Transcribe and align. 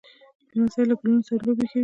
لمسی 0.55 0.83
له 0.89 0.95
ګلونو 0.99 1.21
سره 1.27 1.41
لوبې 1.47 1.65
کوي. 1.71 1.79